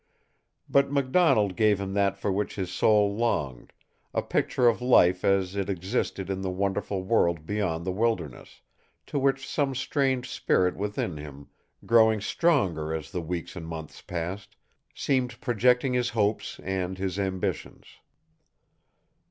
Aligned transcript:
But 0.67 0.91
MacDonald 0.91 1.55
gave 1.55 1.79
him 1.79 1.93
that 1.93 2.17
for 2.17 2.31
which 2.31 2.55
his 2.55 2.71
soul 2.71 3.15
longed 3.15 3.71
a 4.15 4.23
picture 4.23 4.67
of 4.67 4.81
life 4.81 5.23
as 5.23 5.55
it 5.55 5.69
existed 5.69 6.27
in 6.27 6.41
the 6.41 6.49
wonderful 6.49 7.03
world 7.03 7.45
beyond 7.45 7.85
the 7.85 7.91
wilderness, 7.91 8.61
to 9.05 9.19
which 9.19 9.47
some 9.47 9.75
strange 9.75 10.27
spirit 10.27 10.75
within 10.75 11.17
him, 11.17 11.49
growing 11.85 12.19
stronger 12.19 12.91
as 12.95 13.11
the 13.11 13.21
weeks 13.21 13.55
and 13.55 13.67
months 13.67 14.01
passed, 14.01 14.55
seemed 14.95 15.39
projecting 15.39 15.93
his 15.93 16.09
hopes 16.09 16.59
and 16.63 16.97
his 16.97 17.19
ambitions. 17.19 17.85